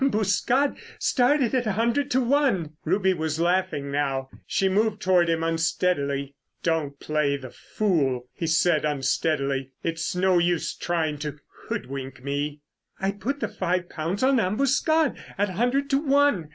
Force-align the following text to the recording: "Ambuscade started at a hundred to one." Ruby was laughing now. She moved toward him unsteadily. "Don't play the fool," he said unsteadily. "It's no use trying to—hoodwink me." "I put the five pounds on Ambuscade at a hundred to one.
"Ambuscade 0.03 0.73
started 0.97 1.53
at 1.53 1.67
a 1.67 1.73
hundred 1.73 2.09
to 2.09 2.21
one." 2.21 2.73
Ruby 2.85 3.13
was 3.13 3.39
laughing 3.39 3.91
now. 3.91 4.29
She 4.47 4.67
moved 4.67 4.99
toward 4.99 5.29
him 5.29 5.43
unsteadily. 5.43 6.33
"Don't 6.63 6.99
play 6.99 7.37
the 7.37 7.51
fool," 7.51 8.27
he 8.33 8.47
said 8.47 8.83
unsteadily. 8.83 9.73
"It's 9.83 10.15
no 10.15 10.39
use 10.39 10.73
trying 10.73 11.19
to—hoodwink 11.19 12.23
me." 12.23 12.61
"I 12.99 13.11
put 13.11 13.41
the 13.41 13.47
five 13.47 13.89
pounds 13.89 14.23
on 14.23 14.39
Ambuscade 14.39 15.13
at 15.37 15.49
a 15.49 15.53
hundred 15.53 15.87
to 15.91 15.99
one. 15.99 16.49